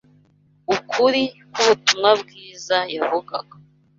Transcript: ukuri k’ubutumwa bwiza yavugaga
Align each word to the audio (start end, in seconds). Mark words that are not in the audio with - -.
ukuri 0.75 1.23
k’ubutumwa 1.53 2.09
bwiza 2.21 2.77
yavugaga 2.95 3.53